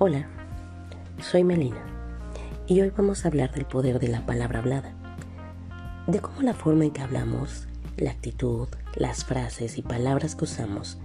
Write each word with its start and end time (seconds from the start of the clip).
Hola, 0.00 0.28
soy 1.20 1.42
Melina 1.42 1.84
y 2.68 2.80
hoy 2.82 2.92
vamos 2.96 3.24
a 3.24 3.28
hablar 3.28 3.52
del 3.52 3.64
poder 3.64 3.98
de 3.98 4.06
la 4.06 4.24
palabra 4.24 4.60
hablada, 4.60 4.94
de 6.06 6.20
cómo 6.20 6.42
la 6.42 6.54
forma 6.54 6.84
en 6.84 6.92
que 6.92 7.00
hablamos, 7.00 7.66
la 7.96 8.12
actitud, 8.12 8.68
las 8.94 9.24
frases 9.24 9.76
y 9.76 9.82
palabras 9.82 10.36
que 10.36 10.44
usamos 10.44 10.98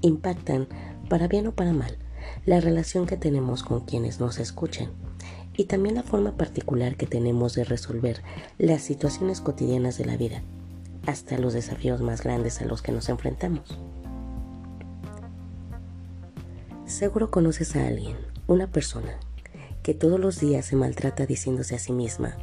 impactan, 0.00 0.66
para 1.08 1.28
bien 1.28 1.46
o 1.46 1.52
para 1.52 1.72
mal, 1.72 1.96
la 2.44 2.58
relación 2.58 3.06
que 3.06 3.16
tenemos 3.16 3.62
con 3.62 3.84
quienes 3.84 4.18
nos 4.18 4.40
escuchan 4.40 4.90
y 5.56 5.66
también 5.66 5.94
la 5.94 6.02
forma 6.02 6.36
particular 6.36 6.96
que 6.96 7.06
tenemos 7.06 7.54
de 7.54 7.62
resolver 7.62 8.20
las 8.58 8.82
situaciones 8.82 9.40
cotidianas 9.40 9.96
de 9.96 10.06
la 10.06 10.16
vida, 10.16 10.42
hasta 11.06 11.38
los 11.38 11.52
desafíos 11.52 12.00
más 12.00 12.24
grandes 12.24 12.60
a 12.60 12.64
los 12.64 12.82
que 12.82 12.90
nos 12.90 13.10
enfrentamos. 13.10 13.78
Seguro 16.84 17.30
conoces 17.30 17.76
a 17.76 17.86
alguien, 17.86 18.16
una 18.50 18.66
persona, 18.66 19.16
que 19.84 19.94
todos 19.94 20.18
los 20.18 20.40
días 20.40 20.66
se 20.66 20.74
maltrata 20.74 21.24
diciéndose 21.24 21.76
a 21.76 21.78
sí 21.78 21.92
misma, 21.92 22.36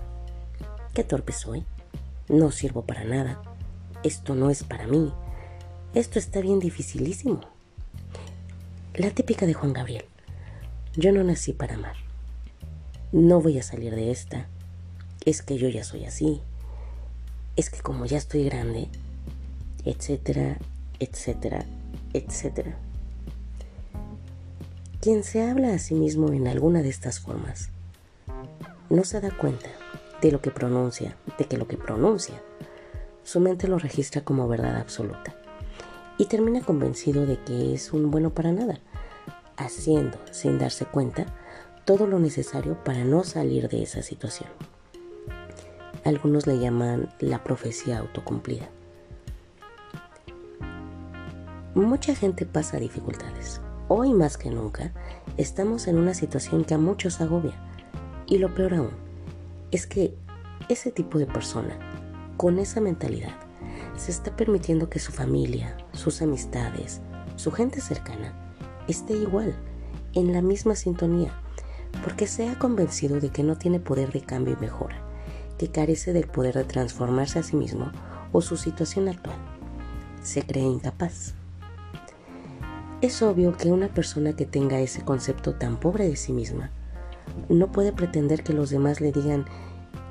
qué 0.93 1.03
torpe 1.03 1.33
soy, 1.33 1.65
no 2.29 2.51
sirvo 2.51 2.83
para 2.83 3.03
nada, 3.03 3.41
esto 4.03 4.33
no 4.33 4.49
es 4.49 4.63
para 4.63 4.87
mí, 4.87 5.11
esto 5.93 6.17
está 6.17 6.39
bien 6.39 6.59
dificilísimo. 6.59 7.41
La 8.93 9.11
típica 9.11 9.45
de 9.45 9.53
Juan 9.53 9.73
Gabriel, 9.73 10.05
yo 10.95 11.11
no 11.11 11.25
nací 11.25 11.51
para 11.51 11.75
amar, 11.75 11.97
no 13.11 13.41
voy 13.41 13.59
a 13.59 13.63
salir 13.63 13.93
de 13.93 14.09
esta, 14.09 14.47
es 15.25 15.41
que 15.41 15.57
yo 15.57 15.67
ya 15.67 15.83
soy 15.83 16.05
así, 16.05 16.41
es 17.57 17.69
que 17.69 17.81
como 17.81 18.05
ya 18.05 18.17
estoy 18.17 18.45
grande, 18.45 18.87
etcétera, 19.83 20.57
etcétera, 21.01 21.65
etcétera. 22.13 22.86
Quien 25.07 25.23
se 25.23 25.41
habla 25.41 25.73
a 25.73 25.79
sí 25.79 25.95
mismo 25.95 26.33
en 26.33 26.49
alguna 26.49 26.81
de 26.81 26.89
estas 26.89 27.21
formas 27.21 27.69
no 28.89 29.05
se 29.05 29.21
da 29.21 29.31
cuenta 29.31 29.69
de 30.21 30.33
lo 30.33 30.41
que 30.41 30.51
pronuncia, 30.51 31.15
de 31.37 31.45
que 31.45 31.55
lo 31.55 31.65
que 31.65 31.77
pronuncia, 31.77 32.43
su 33.23 33.39
mente 33.39 33.69
lo 33.69 33.79
registra 33.79 34.25
como 34.25 34.49
verdad 34.49 34.75
absoluta 34.75 35.33
y 36.17 36.25
termina 36.25 36.59
convencido 36.59 37.25
de 37.25 37.41
que 37.41 37.73
es 37.73 37.93
un 37.93 38.11
bueno 38.11 38.31
para 38.31 38.51
nada, 38.51 38.81
haciendo, 39.55 40.17
sin 40.31 40.59
darse 40.59 40.83
cuenta, 40.83 41.25
todo 41.85 42.05
lo 42.05 42.19
necesario 42.19 42.83
para 42.83 43.05
no 43.05 43.23
salir 43.23 43.69
de 43.69 43.83
esa 43.83 44.01
situación. 44.01 44.49
Algunos 46.03 46.47
le 46.47 46.59
llaman 46.59 47.13
la 47.21 47.45
profecía 47.45 47.99
autocumplida. 47.99 48.67
Mucha 51.75 52.13
gente 52.13 52.45
pasa 52.45 52.75
dificultades, 52.77 53.61
Hoy 53.89 54.11
más 54.11 54.35
que 54.35 54.49
nunca 54.49 54.91
estamos 55.37 55.87
en 55.87 55.97
una 55.97 56.13
situación 56.13 56.65
que 56.65 56.73
a 56.73 56.77
muchos 56.77 57.21
agobia. 57.21 57.53
Y 58.25 58.37
lo 58.37 58.53
peor 58.53 58.73
aún 58.73 58.89
es 59.71 59.87
que 59.87 60.13
ese 60.67 60.91
tipo 60.91 61.17
de 61.17 61.25
persona, 61.25 61.79
con 62.35 62.59
esa 62.59 62.81
mentalidad, 62.81 63.31
se 63.95 64.11
está 64.11 64.35
permitiendo 64.35 64.89
que 64.89 64.99
su 64.99 65.13
familia, 65.13 65.77
sus 65.93 66.21
amistades, 66.21 66.99
su 67.37 67.53
gente 67.53 67.79
cercana, 67.79 68.33
esté 68.89 69.13
igual, 69.13 69.55
en 70.13 70.33
la 70.33 70.41
misma 70.41 70.75
sintonía, 70.75 71.31
porque 72.03 72.27
se 72.27 72.49
ha 72.49 72.59
convencido 72.59 73.21
de 73.21 73.29
que 73.29 73.43
no 73.43 73.57
tiene 73.57 73.79
poder 73.79 74.11
de 74.11 74.19
cambio 74.19 74.57
y 74.57 74.61
mejora, 74.61 75.01
que 75.57 75.71
carece 75.71 76.11
del 76.11 76.27
poder 76.27 76.55
de 76.55 76.65
transformarse 76.65 77.39
a 77.39 77.43
sí 77.43 77.55
mismo 77.55 77.93
o 78.33 78.41
su 78.41 78.57
situación 78.57 79.07
actual. 79.07 79.37
Se 80.21 80.41
cree 80.41 80.65
incapaz. 80.65 81.36
Es 82.99 83.21
obvio 83.21 83.55
que 83.55 83.71
una 83.71 83.89
persona 83.89 84.33
que 84.33 84.47
tenga 84.47 84.79
ese 84.79 85.03
concepto 85.03 85.53
tan 85.53 85.79
pobre 85.79 86.09
de 86.09 86.15
sí 86.15 86.33
misma 86.33 86.71
no 87.47 87.71
puede 87.71 87.93
pretender 87.93 88.43
que 88.43 88.53
los 88.53 88.71
demás 88.71 89.01
le 89.01 89.11
digan 89.11 89.45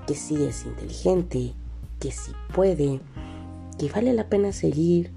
que 0.06 0.14
sí 0.14 0.44
es 0.44 0.64
inteligente, 0.64 1.54
que 1.98 2.12
sí 2.12 2.30
puede, 2.54 3.00
que 3.76 3.90
vale 3.90 4.12
la 4.12 4.28
pena 4.28 4.52
seguir, 4.52 5.10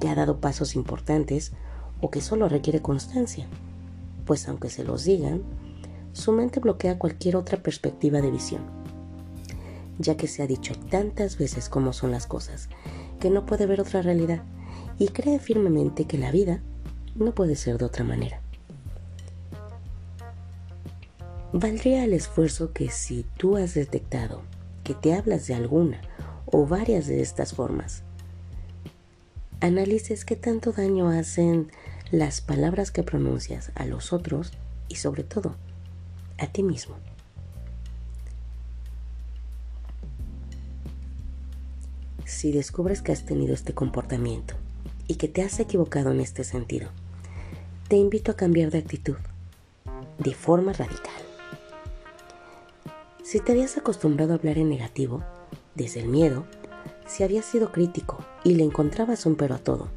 que 0.00 0.08
ha 0.08 0.16
dado 0.16 0.40
pasos 0.40 0.74
importantes 0.74 1.52
o 2.00 2.10
que 2.10 2.20
solo 2.20 2.48
requiere 2.48 2.82
constancia, 2.82 3.46
pues 4.26 4.48
aunque 4.48 4.68
se 4.68 4.82
los 4.82 5.04
digan, 5.04 5.42
su 6.12 6.32
mente 6.32 6.58
bloquea 6.58 6.98
cualquier 6.98 7.36
otra 7.36 7.62
perspectiva 7.62 8.20
de 8.20 8.32
visión, 8.32 8.62
ya 10.00 10.16
que 10.16 10.26
se 10.26 10.42
ha 10.42 10.48
dicho 10.48 10.74
tantas 10.90 11.38
veces 11.38 11.68
cómo 11.68 11.92
son 11.92 12.10
las 12.10 12.26
cosas, 12.26 12.68
que 13.20 13.30
no 13.30 13.46
puede 13.46 13.66
ver 13.66 13.80
otra 13.80 14.02
realidad 14.02 14.42
y 14.98 15.08
cree 15.08 15.38
firmemente 15.38 16.06
que 16.06 16.18
la 16.18 16.32
vida 16.32 16.62
no 17.14 17.32
puede 17.34 17.56
ser 17.56 17.78
de 17.78 17.84
otra 17.84 18.04
manera. 18.04 18.40
Valdría 21.52 22.04
el 22.04 22.14
esfuerzo 22.14 22.72
que 22.72 22.90
si 22.90 23.26
tú 23.36 23.56
has 23.56 23.74
detectado 23.74 24.42
que 24.84 24.94
te 24.94 25.14
hablas 25.14 25.46
de 25.46 25.54
alguna 25.54 26.00
o 26.46 26.66
varias 26.66 27.06
de 27.06 27.20
estas 27.20 27.52
formas, 27.52 28.02
analices 29.60 30.24
qué 30.24 30.34
tanto 30.34 30.72
daño 30.72 31.10
hacen 31.10 31.70
las 32.10 32.40
palabras 32.40 32.90
que 32.90 33.02
pronuncias 33.02 33.70
a 33.74 33.84
los 33.84 34.12
otros 34.12 34.52
y 34.88 34.96
sobre 34.96 35.24
todo 35.24 35.56
a 36.38 36.46
ti 36.46 36.62
mismo. 36.62 36.96
Si 42.24 42.50
descubres 42.50 43.02
que 43.02 43.12
has 43.12 43.26
tenido 43.26 43.52
este 43.52 43.74
comportamiento 43.74 44.56
y 45.06 45.16
que 45.16 45.28
te 45.28 45.42
has 45.42 45.60
equivocado 45.60 46.10
en 46.10 46.20
este 46.20 46.44
sentido, 46.44 46.90
te 47.88 47.96
invito 47.96 48.32
a 48.32 48.36
cambiar 48.36 48.70
de 48.70 48.78
actitud 48.78 49.16
de 50.18 50.34
forma 50.34 50.72
radical. 50.72 51.12
Si 53.22 53.40
te 53.40 53.52
habías 53.52 53.76
acostumbrado 53.76 54.32
a 54.32 54.36
hablar 54.36 54.58
en 54.58 54.68
negativo, 54.68 55.22
desde 55.74 56.00
el 56.00 56.08
miedo, 56.08 56.44
si 57.06 57.22
habías 57.22 57.44
sido 57.44 57.72
crítico 57.72 58.18
y 58.44 58.54
le 58.54 58.64
encontrabas 58.64 59.26
un 59.26 59.36
pero 59.36 59.54
a 59.54 59.58
todo, 59.58 59.88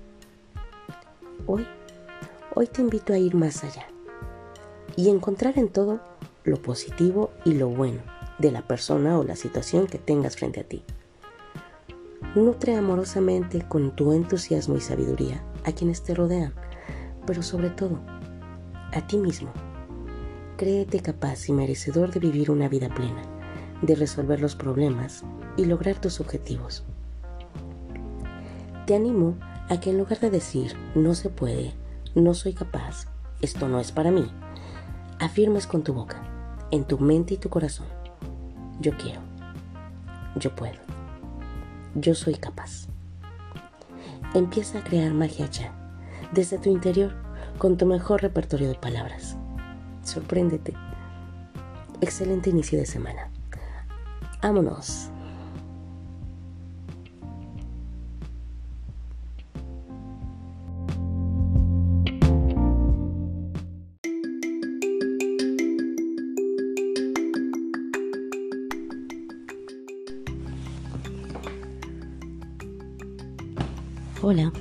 hoy, 1.46 1.66
hoy 2.54 2.68
te 2.68 2.82
invito 2.82 3.14
a 3.14 3.18
ir 3.18 3.36
más 3.36 3.64
allá 3.64 3.88
y 4.96 5.10
encontrar 5.10 5.58
en 5.58 5.70
todo 5.70 6.00
lo 6.44 6.62
positivo 6.62 7.32
y 7.44 7.54
lo 7.54 7.68
bueno 7.68 8.02
de 8.40 8.52
la 8.52 8.68
persona 8.68 9.18
o 9.20 9.24
la 9.24 9.36
situación 9.36 9.88
que 9.88 9.98
tengas 9.98 10.36
frente 10.36 10.60
a 10.60 10.64
ti. 10.64 10.84
Nutre 12.36 12.76
amorosamente 12.76 13.66
con 13.68 13.96
tu 13.96 14.12
entusiasmo 14.12 14.76
y 14.76 14.82
sabiduría 14.82 15.44
a 15.64 15.72
quienes 15.72 16.04
te 16.04 16.14
rodean 16.14 16.54
pero 17.26 17.42
sobre 17.42 17.70
todo, 17.70 18.00
a 18.94 19.02
ti 19.08 19.18
mismo. 19.18 19.52
Créete 20.58 21.00
capaz 21.00 21.50
y 21.50 21.54
merecedor 21.54 22.12
de 22.12 22.20
vivir 22.20 22.52
una 22.52 22.70
vida 22.70 22.90
plena, 22.90 23.22
de 23.82 23.96
resolver 23.96 24.40
los 24.40 24.56
problemas 24.56 25.24
y 25.58 25.66
lograr 25.66 26.00
tus 26.00 26.20
objetivos. 26.20 26.86
Te 28.86 28.96
animo 28.96 29.36
a 29.70 29.80
que 29.80 29.90
en 29.90 29.98
lugar 29.98 30.20
de 30.20 30.30
decir 30.30 30.74
no 30.94 31.16
se 31.16 31.30
puede, 31.30 31.74
no 32.14 32.34
soy 32.34 32.54
capaz, 32.54 33.08
esto 33.42 33.68
no 33.68 33.80
es 33.80 33.92
para 33.92 34.12
mí, 34.12 34.32
afirmes 35.20 35.68
con 35.68 35.84
tu 35.84 35.94
boca, 35.94 36.22
en 36.72 36.86
tu 36.86 37.00
mente 37.00 37.34
y 37.34 37.38
tu 37.38 37.50
corazón, 37.50 37.88
yo 38.80 38.92
quiero, 38.98 39.22
yo 40.36 40.56
puedo, 40.56 40.78
yo 41.96 42.14
soy 42.14 42.36
capaz. 42.36 42.88
Empieza 44.34 44.80
a 44.80 44.84
crear 44.84 45.14
magia 45.14 45.50
ya 45.50 45.74
desde 46.34 46.58
tu 46.58 46.70
interior 46.70 47.14
con 47.58 47.78
tu 47.78 47.86
mejor 47.86 48.22
repertorio 48.22 48.68
de 48.68 48.76
palabras. 48.76 49.38
Sorpréndete. 50.04 50.74
Excelente 52.02 52.50
inicio 52.50 52.78
de 52.78 52.86
semana. 52.86 53.30
Vámonos. 54.42 55.10
Hola, 74.28 74.52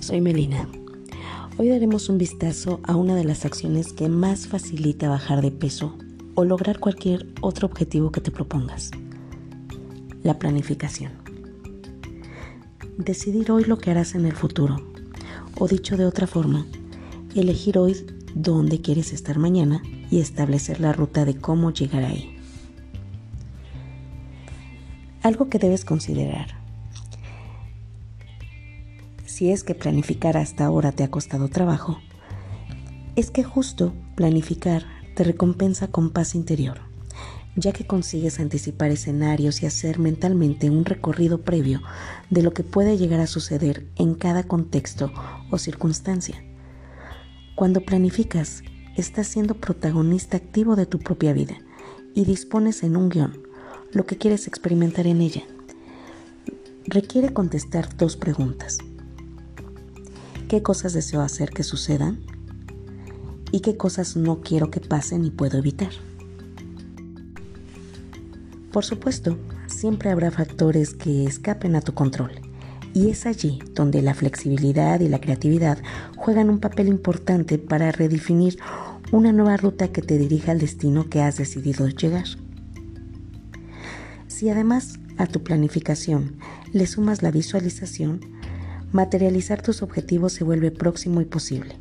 soy 0.00 0.22
Melina. 0.22 0.66
Hoy 1.58 1.68
daremos 1.68 2.08
un 2.08 2.16
vistazo 2.16 2.80
a 2.84 2.96
una 2.96 3.16
de 3.16 3.24
las 3.24 3.44
acciones 3.44 3.92
que 3.92 4.08
más 4.08 4.46
facilita 4.46 5.10
bajar 5.10 5.42
de 5.42 5.50
peso 5.50 5.98
o 6.34 6.46
lograr 6.46 6.78
cualquier 6.78 7.26
otro 7.42 7.66
objetivo 7.66 8.10
que 8.12 8.22
te 8.22 8.30
propongas. 8.30 8.90
La 10.22 10.38
planificación. 10.38 11.12
Decidir 12.96 13.52
hoy 13.52 13.64
lo 13.64 13.76
que 13.76 13.90
harás 13.90 14.14
en 14.14 14.24
el 14.24 14.32
futuro. 14.32 14.78
O 15.58 15.68
dicho 15.68 15.98
de 15.98 16.06
otra 16.06 16.26
forma, 16.26 16.64
elegir 17.34 17.76
hoy 17.76 17.94
dónde 18.34 18.80
quieres 18.80 19.12
estar 19.12 19.38
mañana 19.38 19.82
y 20.10 20.20
establecer 20.20 20.80
la 20.80 20.94
ruta 20.94 21.26
de 21.26 21.36
cómo 21.36 21.72
llegar 21.72 22.04
ahí. 22.04 22.38
Algo 25.20 25.50
que 25.50 25.58
debes 25.58 25.84
considerar 25.84 26.57
si 29.38 29.52
es 29.52 29.62
que 29.62 29.76
planificar 29.76 30.36
hasta 30.36 30.64
ahora 30.64 30.90
te 30.90 31.04
ha 31.04 31.12
costado 31.12 31.46
trabajo, 31.46 32.00
es 33.14 33.30
que 33.30 33.44
justo 33.44 33.94
Planificar 34.16 34.82
te 35.14 35.22
recompensa 35.22 35.86
con 35.86 36.10
paz 36.10 36.34
interior, 36.34 36.78
ya 37.54 37.70
que 37.70 37.86
consigues 37.86 38.40
anticipar 38.40 38.90
escenarios 38.90 39.62
y 39.62 39.66
hacer 39.66 40.00
mentalmente 40.00 40.70
un 40.70 40.84
recorrido 40.84 41.42
previo 41.42 41.80
de 42.30 42.42
lo 42.42 42.52
que 42.52 42.64
puede 42.64 42.98
llegar 42.98 43.20
a 43.20 43.28
suceder 43.28 43.86
en 43.94 44.16
cada 44.16 44.42
contexto 44.42 45.12
o 45.52 45.58
circunstancia. 45.58 46.42
Cuando 47.54 47.82
planificas, 47.82 48.64
estás 48.96 49.28
siendo 49.28 49.54
protagonista 49.54 50.36
activo 50.36 50.74
de 50.74 50.86
tu 50.86 50.98
propia 50.98 51.32
vida 51.32 51.58
y 52.12 52.24
dispones 52.24 52.82
en 52.82 52.96
un 52.96 53.08
guion 53.08 53.40
lo 53.92 54.04
que 54.04 54.18
quieres 54.18 54.48
experimentar 54.48 55.06
en 55.06 55.20
ella. 55.20 55.44
Requiere 56.86 57.32
contestar 57.32 57.96
dos 57.96 58.16
preguntas. 58.16 58.78
¿Qué 60.48 60.62
cosas 60.62 60.94
deseo 60.94 61.20
hacer 61.20 61.50
que 61.50 61.62
sucedan? 61.62 62.20
¿Y 63.52 63.60
qué 63.60 63.76
cosas 63.76 64.16
no 64.16 64.40
quiero 64.40 64.70
que 64.70 64.80
pasen 64.80 65.26
y 65.26 65.30
puedo 65.30 65.58
evitar? 65.58 65.90
Por 68.72 68.82
supuesto, 68.82 69.36
siempre 69.66 70.08
habrá 70.08 70.30
factores 70.30 70.94
que 70.94 71.26
escapen 71.26 71.76
a 71.76 71.82
tu 71.82 71.92
control 71.92 72.30
y 72.94 73.10
es 73.10 73.26
allí 73.26 73.58
donde 73.74 74.00
la 74.00 74.14
flexibilidad 74.14 75.00
y 75.00 75.08
la 75.08 75.20
creatividad 75.20 75.82
juegan 76.16 76.48
un 76.48 76.60
papel 76.60 76.88
importante 76.88 77.58
para 77.58 77.92
redefinir 77.92 78.58
una 79.12 79.32
nueva 79.32 79.58
ruta 79.58 79.88
que 79.88 80.00
te 80.00 80.16
dirija 80.16 80.52
al 80.52 80.60
destino 80.60 81.10
que 81.10 81.20
has 81.20 81.36
decidido 81.36 81.86
llegar. 81.88 82.24
Si 84.28 84.48
además 84.48 84.98
a 85.18 85.26
tu 85.26 85.44
planificación 85.44 86.38
le 86.72 86.86
sumas 86.86 87.22
la 87.22 87.30
visualización, 87.30 88.37
materializar 88.92 89.62
tus 89.62 89.82
objetivos 89.82 90.32
se 90.32 90.44
vuelve 90.44 90.70
próximo 90.70 91.20
y 91.20 91.24
posible. 91.24 91.76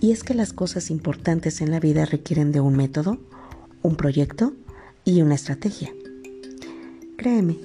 Y 0.00 0.12
es 0.12 0.22
que 0.22 0.34
las 0.34 0.52
cosas 0.52 0.90
importantes 0.90 1.60
en 1.60 1.70
la 1.70 1.80
vida 1.80 2.04
requieren 2.04 2.52
de 2.52 2.60
un 2.60 2.76
método, 2.76 3.18
un 3.82 3.96
proyecto 3.96 4.54
y 5.04 5.22
una 5.22 5.34
estrategia. 5.34 5.90
Créeme, 7.16 7.58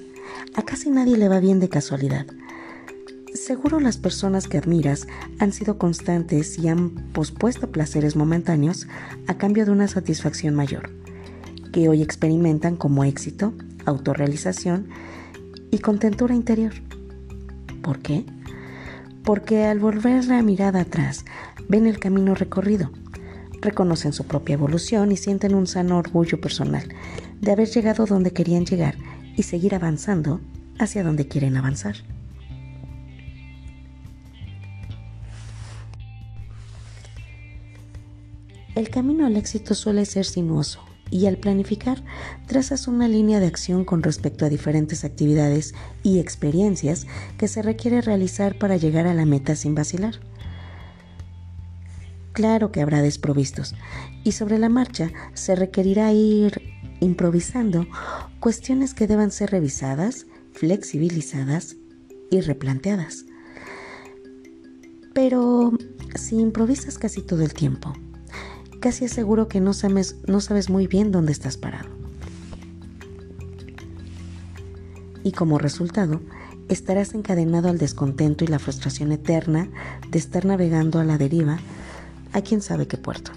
a 0.56 0.64
casi 0.64 0.90
nadie 0.90 1.18
le 1.18 1.30
va 1.30 1.40
bien 1.40 1.60
de 1.60 1.70
casualidad. 1.70 2.26
Seguro 3.34 3.80
las 3.80 3.98
personas 3.98 4.48
que 4.48 4.58
admiras 4.58 5.08
han 5.40 5.52
sido 5.52 5.78
constantes 5.78 6.58
y 6.58 6.68
han 6.68 6.92
pospuesto 7.12 7.72
placeres 7.72 8.16
momentáneos 8.16 8.88
a 9.28 9.38
cambio 9.38 9.66
de 9.66 9.72
una 9.72 9.88
satisfacción 9.88 10.56
mayor, 10.56 10.90
que 11.72 11.90
hoy 11.90 12.02
experimentan 12.02 12.76
como 12.78 13.04
éxito, 13.04 13.54
autorrealización 13.86 14.88
y 15.72 15.80
contentura 15.80 16.34
interior. 16.34 16.74
¿Por 17.82 18.00
qué? 18.00 18.26
Porque 19.26 19.66
al 19.66 19.80
volver 19.80 20.26
la 20.26 20.42
mirada 20.44 20.82
atrás, 20.82 21.26
ven 21.68 21.88
el 21.88 22.00
camino 22.00 22.36
recorrido, 22.36 22.92
reconocen 23.60 24.14
su 24.14 24.26
propia 24.26 24.54
evolución 24.54 25.12
y 25.12 25.18
sienten 25.18 25.56
un 25.56 25.66
sano 25.66 25.98
orgullo 25.98 26.40
personal 26.40 26.88
de 27.42 27.52
haber 27.52 27.68
llegado 27.68 28.06
donde 28.06 28.32
querían 28.32 28.66
llegar 28.66 28.96
y 29.36 29.44
seguir 29.44 29.74
avanzando 29.74 30.42
hacia 30.80 31.04
donde 31.04 31.28
quieren 31.28 31.58
avanzar. 31.58 31.96
El 38.76 38.90
camino 38.90 39.26
al 39.26 39.38
éxito 39.38 39.74
suele 39.74 40.06
ser 40.06 40.26
sinuoso 40.26 40.82
y 41.16 41.28
al 41.28 41.38
planificar 41.38 42.04
trazas 42.46 42.90
una 42.90 43.08
línea 43.08 43.40
de 43.40 43.48
acción 43.48 43.86
con 43.86 44.04
respecto 44.04 44.44
a 44.44 44.50
diferentes 44.50 45.06
actividades 45.06 45.74
y 46.04 46.20
experiencias 46.20 47.08
que 47.38 47.48
se 47.48 47.62
requiere 47.62 48.02
realizar 48.02 48.58
para 48.58 48.76
llegar 48.76 49.08
a 49.08 49.14
la 49.14 49.26
meta 49.26 49.56
sin 49.56 49.76
vacilar. 49.76 50.20
Claro 52.34 52.74
que 52.74 52.82
habrá 52.82 53.02
desprovistos 53.02 53.76
y 54.26 54.34
sobre 54.34 54.60
la 54.60 54.68
marcha 54.68 55.10
se 55.34 55.56
requerirá 55.56 56.12
ir 56.12 56.62
improvisando 57.00 57.88
cuestiones 58.42 58.94
que 58.94 59.08
deban 59.08 59.32
ser 59.32 59.52
revisadas, 59.52 60.26
flexibilizadas 60.52 61.78
y 62.30 62.42
replanteadas. 62.42 63.24
Pero 65.14 65.72
si 66.16 66.36
improvisas 66.36 66.98
casi 66.98 67.22
todo 67.22 67.42
el 67.42 67.54
tiempo, 67.54 67.94
casi 68.86 69.06
aseguro 69.06 69.48
que 69.48 69.62
no 69.62 69.74
sabes, 69.74 70.70
muy 70.70 70.86
bien 70.86 71.12
dónde 71.12 71.32
estás 71.32 71.58
parado. 71.58 71.90
Y 75.24 75.32
como 75.32 75.58
resultado, 75.58 76.22
estarás 76.70 77.16
encadenado 77.16 77.70
al 77.70 77.80
descontento 77.80 78.44
y 78.44 78.48
la 78.48 78.60
frustración 78.60 79.12
eterna 79.12 79.72
de 80.12 80.20
estar 80.20 80.46
navegando 80.46 81.00
a 81.00 81.04
la 81.04 81.18
deriva 81.18 81.58
a 82.32 82.42
quién 82.42 82.62
sabe 82.62 82.88
qué 82.88 83.00
puerto. 83.00 83.32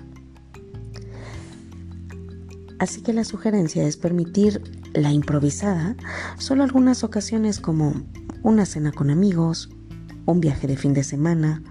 Así 2.79 3.01
que 3.01 3.15
la 3.15 3.25
sugerencia 3.25 3.89
es 3.89 3.97
permitir 3.97 4.61
la 4.93 5.13
improvisada 5.13 5.97
solo 6.37 6.63
algunas 6.63 7.05
ocasiones 7.05 7.59
como 7.59 7.95
una 8.43 8.67
cena 8.67 8.93
con 8.93 9.09
amigos, 9.09 9.71
un 10.27 10.43
viaje 10.43 10.67
de 10.67 10.77
fin 10.77 10.93
de 10.93 11.05
semana, 11.05 11.63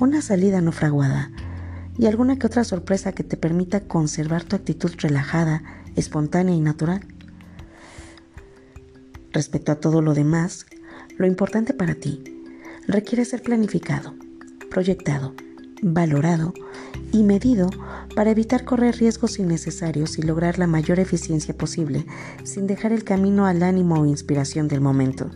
una 0.00 0.22
salida 0.22 0.62
no 0.62 0.72
fraguada 0.72 1.30
y 1.98 2.06
alguna 2.06 2.38
que 2.38 2.46
otra 2.46 2.64
sorpresa 2.64 3.12
que 3.12 3.24
te 3.24 3.36
permita 3.36 3.80
conservar 3.80 4.44
tu 4.44 4.56
actitud 4.56 4.92
relajada, 4.98 5.62
espontánea 5.96 6.54
y 6.54 6.60
natural. 6.60 7.06
Respecto 9.32 9.72
a 9.72 9.76
todo 9.76 10.02
lo 10.02 10.14
demás, 10.14 10.66
lo 11.16 11.26
importante 11.26 11.74
para 11.74 11.94
ti 11.94 12.22
requiere 12.86 13.24
ser 13.24 13.42
planificado, 13.42 14.14
proyectado, 14.70 15.34
valorado 15.82 16.52
y 17.12 17.22
medido 17.22 17.70
para 18.14 18.30
evitar 18.30 18.64
correr 18.64 18.96
riesgos 18.96 19.38
innecesarios 19.38 20.18
y 20.18 20.22
lograr 20.22 20.58
la 20.58 20.66
mayor 20.66 21.00
eficiencia 21.00 21.56
posible 21.56 22.06
sin 22.44 22.66
dejar 22.66 22.92
el 22.92 23.04
camino 23.04 23.46
al 23.46 23.62
ánimo 23.62 24.00
o 24.00 24.06
inspiración 24.06 24.68
del 24.68 24.80
momento. 24.80 25.30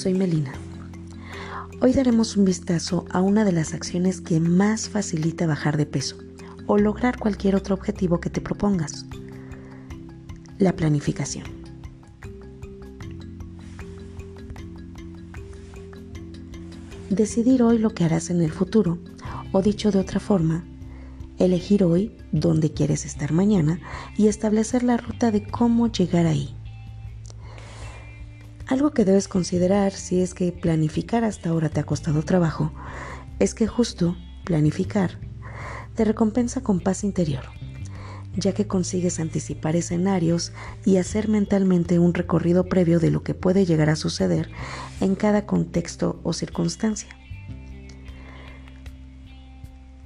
Soy 0.00 0.14
Melina. 0.14 0.52
Hoy 1.82 1.92
daremos 1.92 2.34
un 2.38 2.46
vistazo 2.46 3.04
a 3.10 3.20
una 3.20 3.44
de 3.44 3.52
las 3.52 3.74
acciones 3.74 4.22
que 4.22 4.40
más 4.40 4.88
facilita 4.88 5.46
bajar 5.46 5.76
de 5.76 5.84
peso 5.84 6.16
o 6.66 6.78
lograr 6.78 7.18
cualquier 7.18 7.54
otro 7.54 7.74
objetivo 7.74 8.18
que 8.18 8.30
te 8.30 8.40
propongas. 8.40 9.04
La 10.56 10.74
planificación. 10.74 11.44
Decidir 17.10 17.62
hoy 17.62 17.76
lo 17.76 17.90
que 17.90 18.04
harás 18.04 18.30
en 18.30 18.40
el 18.40 18.52
futuro, 18.52 18.96
o 19.52 19.60
dicho 19.60 19.90
de 19.90 19.98
otra 19.98 20.18
forma, 20.18 20.64
elegir 21.38 21.84
hoy 21.84 22.16
dónde 22.32 22.72
quieres 22.72 23.04
estar 23.04 23.32
mañana 23.32 23.80
y 24.16 24.28
establecer 24.28 24.82
la 24.82 24.96
ruta 24.96 25.30
de 25.30 25.44
cómo 25.44 25.88
llegar 25.92 26.24
ahí. 26.24 26.54
Algo 28.70 28.92
que 28.92 29.04
debes 29.04 29.26
considerar 29.26 29.90
si 29.90 30.20
es 30.20 30.32
que 30.32 30.52
planificar 30.52 31.24
hasta 31.24 31.48
ahora 31.48 31.70
te 31.70 31.80
ha 31.80 31.84
costado 31.84 32.22
trabajo, 32.22 32.70
es 33.40 33.52
que 33.52 33.66
justo 33.66 34.16
planificar 34.44 35.18
te 35.96 36.04
recompensa 36.04 36.60
con 36.60 36.78
paz 36.78 37.02
interior, 37.02 37.42
ya 38.36 38.54
que 38.54 38.68
consigues 38.68 39.18
anticipar 39.18 39.74
escenarios 39.74 40.52
y 40.84 40.98
hacer 40.98 41.26
mentalmente 41.26 41.98
un 41.98 42.14
recorrido 42.14 42.68
previo 42.68 43.00
de 43.00 43.10
lo 43.10 43.24
que 43.24 43.34
puede 43.34 43.66
llegar 43.66 43.90
a 43.90 43.96
suceder 43.96 44.48
en 45.00 45.16
cada 45.16 45.46
contexto 45.46 46.20
o 46.22 46.32
circunstancia. 46.32 47.08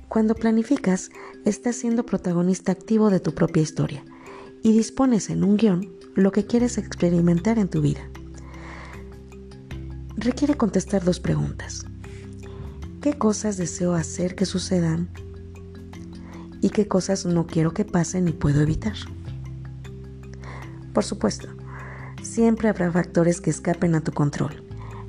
Cuando 0.09 0.35
planificas, 0.35 1.11
estás 1.45 1.77
siendo 1.77 2.07
protagonista 2.07 2.73
activo 2.73 3.11
de 3.11 3.21
tu 3.21 3.35
propia 3.35 3.63
historia 3.63 4.03
y 4.63 4.73
dispones 4.73 5.29
en 5.29 5.45
un 5.45 5.59
guion 5.59 5.93
lo 6.15 6.33
que 6.33 6.47
quieres 6.47 6.79
experimentar 6.79 7.59
en 7.59 7.69
tu 7.69 7.83
vida 7.83 8.09
requiere 10.17 10.57
contestar 10.57 11.05
dos 11.05 11.21
preguntas. 11.21 11.85
¿Qué 13.01 13.19
cosas 13.19 13.57
deseo 13.57 13.95
hacer 13.95 14.35
que 14.35 14.47
sucedan? 14.47 15.11
¿Y 16.61 16.71
qué 16.71 16.89
cosas 16.89 17.27
no 17.27 17.47
quiero 17.47 17.75
que 17.75 17.85
pasen 17.85 18.29
y 18.29 18.33
puedo 18.33 18.63
evitar? 18.63 18.95
Por 20.95 21.05
supuesto, 21.05 21.49
siempre 22.23 22.69
habrá 22.69 22.91
factores 22.91 23.41
que 23.41 23.51
escapen 23.51 23.95
a 23.95 24.01
tu 24.01 24.13
control. 24.13 24.65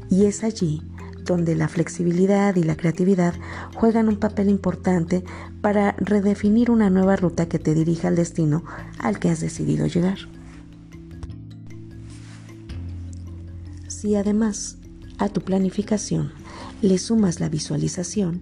Y 0.10 0.26
es 0.26 0.44
allí 0.44 0.82
donde 1.24 1.56
la 1.56 1.68
flexibilidad 1.68 2.56
y 2.56 2.64
la 2.64 2.76
creatividad 2.76 3.34
juegan 3.76 4.10
un 4.10 4.18
papel 4.18 4.50
importante 4.50 5.24
para 5.62 5.94
redefinir 5.94 6.70
una 6.70 6.90
nueva 6.90 7.16
ruta 7.16 7.48
que 7.48 7.60
te 7.60 7.74
dirija 7.74 8.10
al 8.10 8.16
destino 8.16 8.64
al 9.00 9.20
que 9.20 9.30
has 9.30 9.40
decidido 9.40 9.88
llegar. 9.88 10.18
Si 13.88 14.16
además 14.16 14.78
a 15.18 15.30
tu 15.30 15.42
planificación 15.42 16.32
le 16.82 16.98
sumas 16.98 17.40
la 17.40 17.50
visualización, 17.50 18.42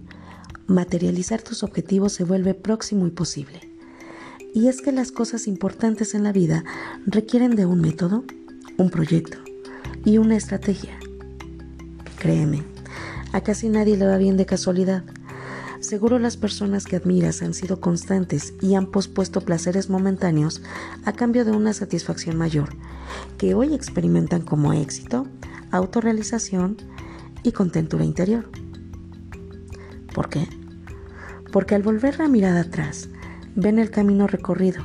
materializar 0.66 1.42
tus 1.42 1.62
objetivos 1.62 2.12
se 2.12 2.24
vuelve 2.24 2.54
próximo 2.54 3.06
y 3.06 3.10
posible. 3.10 3.60
Y 4.54 4.68
es 4.68 4.82
que 4.82 4.92
las 4.92 5.12
cosas 5.12 5.46
importantes 5.46 6.14
en 6.14 6.22
la 6.22 6.32
vida 6.32 6.64
requieren 7.06 7.56
de 7.56 7.66
un 7.66 7.80
método, 7.80 8.24
un 8.76 8.90
proyecto 8.90 9.38
y 10.04 10.18
una 10.18 10.36
estrategia. 10.36 10.98
Créeme, 12.18 12.62
a 13.32 13.40
casi 13.40 13.68
nadie 13.68 13.96
le 13.96 14.06
va 14.06 14.16
bien 14.16 14.36
de 14.36 14.46
casualidad. 14.46 15.04
Seguro 15.80 16.18
las 16.18 16.36
personas 16.36 16.86
que 16.86 16.96
admiras 16.96 17.42
han 17.42 17.52
sido 17.52 17.80
constantes 17.80 18.54
y 18.62 18.74
han 18.74 18.86
pospuesto 18.90 19.42
placeres 19.42 19.90
momentáneos 19.90 20.62
a 21.04 21.12
cambio 21.12 21.44
de 21.44 21.50
una 21.50 21.72
satisfacción 21.72 22.36
mayor, 22.36 22.70
que 23.36 23.54
hoy 23.54 23.74
experimentan 23.74 24.42
como 24.42 24.72
éxito, 24.72 25.26
autorrealización 25.76 26.76
y 27.42 27.52
contentura 27.52 28.04
interior. 28.04 28.48
¿Por 30.14 30.28
qué? 30.28 30.46
Porque 31.52 31.74
al 31.74 31.82
volver 31.82 32.18
la 32.18 32.28
mirada 32.28 32.60
atrás, 32.60 33.08
ven 33.54 33.78
el 33.78 33.90
camino 33.90 34.26
recorrido, 34.26 34.84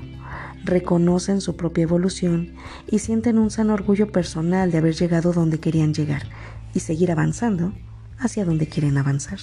reconocen 0.63 1.41
su 1.41 1.55
propia 1.55 1.84
evolución 1.84 2.53
y 2.88 3.00
sienten 3.00 3.38
un 3.38 3.51
sano 3.51 3.74
orgullo 3.74 4.12
personal 4.12 4.72
de 4.72 4.79
haber 4.79 4.96
llegado 4.96 5.31
donde 5.31 5.60
querían 5.60 5.93
llegar 5.93 6.24
y 6.74 6.79
seguir 6.79 7.12
avanzando 7.12 7.74
hacia 8.17 8.46
donde 8.46 8.67
quieren 8.67 8.98
avanzar. 8.98 9.39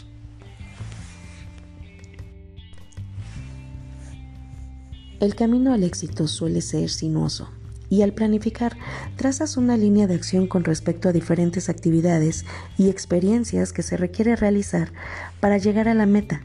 El 5.19 5.35
camino 5.35 5.73
al 5.73 5.83
éxito 5.83 6.29
suele 6.29 6.61
ser 6.61 6.91
sinuoso 6.91 7.49
y 7.88 8.02
al 8.02 8.12
planificar 8.12 8.76
trazas 9.16 9.57
una 9.57 9.76
línea 9.76 10.07
de 10.07 10.14
acción 10.14 10.47
con 10.47 10.64
respecto 10.64 11.09
a 11.09 11.12
diferentes 11.12 11.69
actividades 11.69 12.45
y 12.78 12.88
experiencias 12.88 13.73
que 13.73 13.83
se 13.83 13.97
requiere 13.97 14.37
realizar 14.37 14.93
para 15.40 15.59
llegar 15.59 15.88
a 15.88 15.95
la 15.95 16.07
meta. 16.07 16.43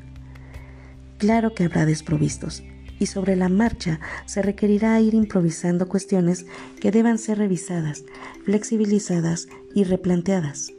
Claro 1.18 1.54
que 1.54 1.66
habrá 1.66 1.86
desprovistos 1.86 2.64
y 3.00 3.08
sobre 3.08 3.36
la 3.36 3.50
marcha 3.50 4.00
se 4.26 4.44
requerirá 4.44 5.00
ir 5.00 5.16
improvisando 5.16 5.88
cuestiones 5.88 6.46
que 6.80 6.92
deban 6.92 7.18
ser 7.18 7.40
revisadas, 7.40 8.04
flexibilizadas 8.46 9.48
y 9.74 9.84
replanteadas. 9.84 10.72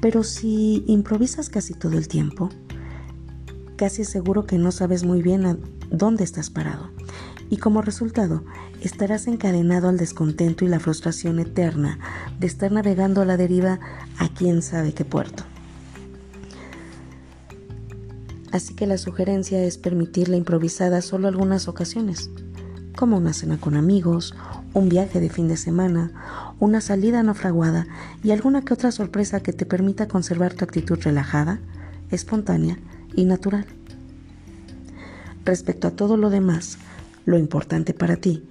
Pero 0.00 0.24
si 0.24 0.84
improvisas 0.86 1.48
casi 1.48 1.74
todo 1.74 1.98
el 1.98 2.08
tiempo, 2.08 2.50
casi 3.76 4.04
seguro 4.04 4.44
que 4.44 4.58
no 4.58 4.72
sabes 4.72 5.04
muy 5.04 5.22
bien 5.22 5.46
a 5.46 5.56
dónde 5.90 6.24
estás 6.24 6.50
parado. 6.50 6.93
Y 7.54 7.58
como 7.58 7.82
resultado, 7.82 8.42
estarás 8.80 9.28
encadenado 9.28 9.88
al 9.88 9.96
descontento 9.96 10.64
y 10.64 10.68
la 10.68 10.80
frustración 10.80 11.38
eterna 11.38 12.00
de 12.40 12.48
estar 12.48 12.72
navegando 12.72 13.22
a 13.22 13.24
la 13.24 13.36
deriva 13.36 13.78
a 14.18 14.28
quién 14.28 14.60
sabe 14.60 14.92
qué 14.92 15.04
puerto. 15.04 15.44
Así 18.50 18.74
que 18.74 18.88
la 18.88 18.98
sugerencia 18.98 19.62
es 19.62 19.78
permitir 19.78 20.28
la 20.28 20.36
improvisada 20.36 21.00
solo 21.00 21.28
algunas 21.28 21.68
ocasiones, 21.68 22.28
como 22.96 23.18
una 23.18 23.32
cena 23.32 23.56
con 23.60 23.76
amigos, 23.76 24.34
un 24.72 24.88
viaje 24.88 25.20
de 25.20 25.30
fin 25.30 25.46
de 25.46 25.56
semana, 25.56 26.54
una 26.58 26.80
salida 26.80 27.22
naufraguada 27.22 27.86
y 28.24 28.32
alguna 28.32 28.62
que 28.62 28.74
otra 28.74 28.90
sorpresa 28.90 29.44
que 29.44 29.52
te 29.52 29.64
permita 29.64 30.08
conservar 30.08 30.54
tu 30.54 30.64
actitud 30.64 30.98
relajada, 31.00 31.60
espontánea 32.10 32.80
y 33.14 33.26
natural. 33.26 33.66
Respecto 35.44 35.86
a 35.86 35.92
todo 35.92 36.16
lo 36.16 36.30
demás, 36.30 36.78
lo 37.24 37.38
importante 37.38 37.94
para 37.94 38.16
ti 38.16 38.42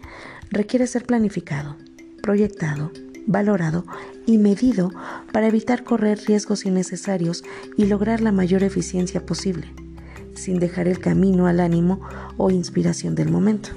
requiere 0.51 0.87
ser 0.87 1.05
planificado, 1.05 1.75
proyectado, 2.21 2.91
valorado 3.25 3.85
y 4.25 4.37
medido 4.37 4.91
para 5.31 5.47
evitar 5.47 5.83
correr 5.83 6.19
riesgos 6.25 6.65
innecesarios 6.65 7.43
y 7.77 7.85
lograr 7.85 8.21
la 8.21 8.31
mayor 8.31 8.63
eficiencia 8.63 9.25
posible, 9.25 9.67
sin 10.35 10.59
dejar 10.59 10.87
el 10.87 10.99
camino 10.99 11.47
al 11.47 11.59
ánimo 11.59 12.01
o 12.37 12.51
inspiración 12.51 13.15
del 13.15 13.31
momento. 13.31 13.69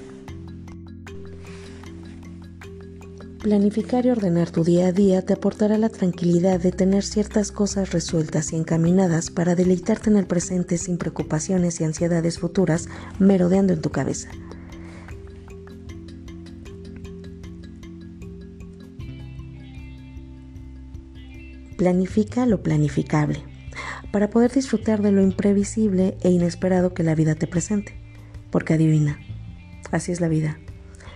Planificar 3.47 4.05
y 4.05 4.11
ordenar 4.11 4.51
tu 4.51 4.65
día 4.65 4.89
a 4.89 4.93
día 4.93 5.23
te 5.23 5.33
aportará 5.33 5.79
la 5.79 5.89
tranquilidad 5.89 6.59
de 6.59 6.73
tener 6.73 7.05
ciertas 7.05 7.53
cosas 7.53 7.93
resueltas 7.93 8.53
y 8.53 8.57
encaminadas 8.57 9.31
para 9.31 9.55
deleitarte 9.55 10.11
en 10.11 10.17
el 10.17 10.27
presente 10.27 10.79
sin 10.79 10.99
preocupaciones 10.99 11.81
y 11.81 11.85
ansiedades 11.85 12.41
futuras 12.41 12.89
merodeando 13.21 13.73
en 13.73 13.81
tu 13.81 13.91
cabeza. 13.91 14.31
Planifica 21.77 22.47
lo 22.47 22.63
planificable 22.63 23.43
para 24.11 24.31
poder 24.31 24.53
disfrutar 24.53 25.03
de 25.03 25.13
lo 25.13 25.23
imprevisible 25.23 26.17
e 26.23 26.31
inesperado 26.31 26.95
que 26.95 27.03
la 27.03 27.15
vida 27.15 27.35
te 27.35 27.47
presente. 27.47 27.95
Porque 28.51 28.75
adivina, 28.75 29.19
así 29.91 30.13
es 30.13 30.21
la 30.21 30.29
vida, 30.29 30.59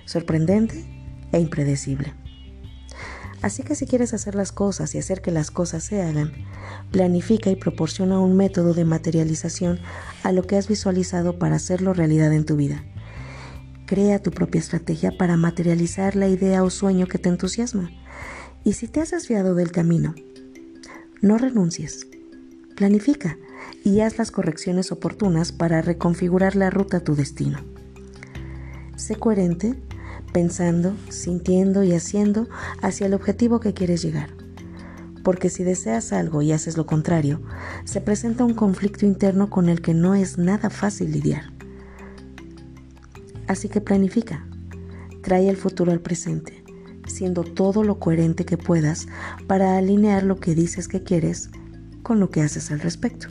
sorprendente 0.04 0.84
e 1.32 1.40
impredecible. 1.40 2.14
Así 3.42 3.62
que 3.62 3.74
si 3.74 3.86
quieres 3.86 4.12
hacer 4.12 4.34
las 4.34 4.52
cosas 4.52 4.94
y 4.94 4.98
hacer 4.98 5.22
que 5.22 5.30
las 5.30 5.50
cosas 5.50 5.82
se 5.82 6.02
hagan, 6.02 6.32
planifica 6.90 7.50
y 7.50 7.56
proporciona 7.56 8.20
un 8.20 8.36
método 8.36 8.74
de 8.74 8.84
materialización 8.84 9.78
a 10.22 10.32
lo 10.32 10.42
que 10.42 10.56
has 10.56 10.68
visualizado 10.68 11.38
para 11.38 11.56
hacerlo 11.56 11.94
realidad 11.94 12.34
en 12.34 12.44
tu 12.44 12.56
vida. 12.56 12.84
Crea 13.86 14.22
tu 14.22 14.30
propia 14.30 14.58
estrategia 14.58 15.16
para 15.16 15.38
materializar 15.38 16.16
la 16.16 16.28
idea 16.28 16.62
o 16.62 16.70
sueño 16.70 17.06
que 17.06 17.18
te 17.18 17.30
entusiasma. 17.30 17.90
Y 18.62 18.74
si 18.74 18.88
te 18.88 19.00
has 19.00 19.10
desviado 19.10 19.54
del 19.54 19.72
camino, 19.72 20.14
no 21.20 21.38
renuncies. 21.38 22.06
Planifica 22.76 23.38
y 23.84 24.00
haz 24.00 24.18
las 24.18 24.30
correcciones 24.30 24.92
oportunas 24.92 25.52
para 25.52 25.82
reconfigurar 25.82 26.56
la 26.56 26.70
ruta 26.70 26.98
a 26.98 27.00
tu 27.00 27.14
destino. 27.14 27.58
Sé 28.96 29.16
coherente 29.16 29.76
pensando, 30.32 30.94
sintiendo 31.08 31.82
y 31.82 31.92
haciendo 31.92 32.48
hacia 32.82 33.06
el 33.06 33.14
objetivo 33.14 33.60
que 33.60 33.74
quieres 33.74 34.02
llegar. 34.02 34.30
Porque 35.22 35.50
si 35.50 35.64
deseas 35.64 36.12
algo 36.12 36.40
y 36.40 36.52
haces 36.52 36.76
lo 36.76 36.86
contrario, 36.86 37.42
se 37.84 38.00
presenta 38.00 38.44
un 38.44 38.54
conflicto 38.54 39.04
interno 39.04 39.50
con 39.50 39.68
el 39.68 39.82
que 39.82 39.92
no 39.92 40.14
es 40.14 40.38
nada 40.38 40.70
fácil 40.70 41.12
lidiar. 41.12 41.52
Así 43.46 43.68
que 43.68 43.80
planifica, 43.80 44.46
trae 45.22 45.48
el 45.48 45.56
futuro 45.56 45.92
al 45.92 46.00
presente, 46.00 46.59
siendo 47.10 47.44
todo 47.44 47.84
lo 47.84 47.98
coherente 47.98 48.44
que 48.44 48.56
puedas 48.56 49.06
para 49.46 49.76
alinear 49.76 50.22
lo 50.22 50.36
que 50.36 50.54
dices 50.54 50.88
que 50.88 51.02
quieres 51.02 51.50
con 52.02 52.20
lo 52.20 52.30
que 52.30 52.40
haces 52.40 52.70
al 52.70 52.80
respecto. 52.80 53.28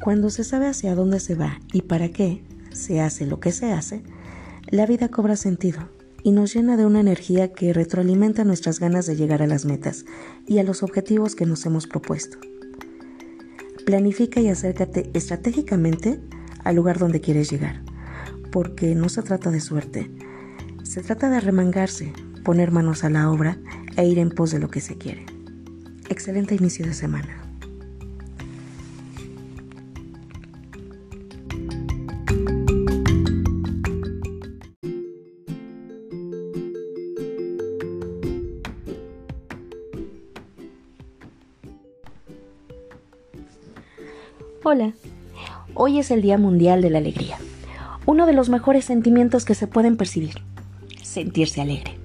Cuando 0.00 0.30
se 0.30 0.44
sabe 0.44 0.68
hacia 0.68 0.94
dónde 0.94 1.20
se 1.20 1.34
va 1.34 1.60
y 1.72 1.82
para 1.82 2.10
qué, 2.10 2.42
se 2.72 3.00
hace 3.00 3.26
lo 3.26 3.40
que 3.40 3.52
se 3.52 3.72
hace, 3.72 4.02
la 4.70 4.86
vida 4.86 5.08
cobra 5.08 5.36
sentido 5.36 5.88
y 6.22 6.32
nos 6.32 6.54
llena 6.54 6.76
de 6.76 6.86
una 6.86 7.00
energía 7.00 7.52
que 7.52 7.72
retroalimenta 7.72 8.44
nuestras 8.44 8.80
ganas 8.80 9.06
de 9.06 9.16
llegar 9.16 9.42
a 9.42 9.46
las 9.46 9.64
metas 9.64 10.04
y 10.46 10.58
a 10.58 10.62
los 10.62 10.82
objetivos 10.82 11.34
que 11.34 11.46
nos 11.46 11.64
hemos 11.66 11.86
propuesto. 11.86 12.38
Planifica 13.84 14.40
y 14.40 14.48
acércate 14.48 15.10
estratégicamente 15.14 16.20
al 16.64 16.76
lugar 16.76 16.98
donde 16.98 17.20
quieres 17.20 17.50
llegar, 17.50 17.82
porque 18.50 18.94
no 18.94 19.08
se 19.08 19.22
trata 19.22 19.50
de 19.50 19.60
suerte, 19.60 20.10
se 20.82 21.02
trata 21.02 21.30
de 21.30 21.40
remangarse, 21.40 22.12
poner 22.44 22.70
manos 22.70 23.04
a 23.04 23.10
la 23.10 23.30
obra 23.30 23.58
e 23.96 24.06
ir 24.06 24.18
en 24.18 24.30
pos 24.30 24.50
de 24.50 24.58
lo 24.58 24.70
que 24.70 24.80
se 24.80 24.96
quiere. 24.96 25.26
Excelente 26.08 26.54
inicio 26.54 26.86
de 26.86 26.94
semana. 26.94 27.48
Hola, 44.70 44.92
hoy 45.72 45.98
es 45.98 46.10
el 46.10 46.20
Día 46.20 46.36
Mundial 46.36 46.82
de 46.82 46.90
la 46.90 46.98
Alegría, 46.98 47.38
de 48.28 48.34
los 48.34 48.48
mejores 48.48 48.84
sentimientos 48.84 49.44
que 49.44 49.56
se 49.56 49.66
pueden 49.66 49.96
percibir, 49.96 50.42
sentirse 51.02 51.60
alegre. 51.60 51.98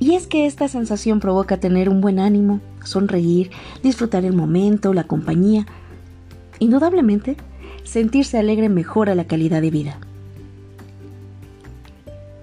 Y 0.00 0.14
es 0.14 0.26
que 0.26 0.46
esta 0.46 0.66
sensación 0.66 1.20
provoca 1.20 1.58
tener 1.58 1.88
un 1.88 2.00
buen 2.00 2.18
ánimo, 2.18 2.60
sonreír, 2.82 3.50
disfrutar 3.82 4.24
el 4.24 4.32
momento, 4.32 4.92
la 4.92 5.04
compañía. 5.04 5.66
Indudablemente, 6.58 7.36
sentirse 7.84 8.38
alegre 8.38 8.68
mejora 8.68 9.14
la 9.14 9.26
calidad 9.26 9.62
de 9.62 9.70
vida. 9.70 9.98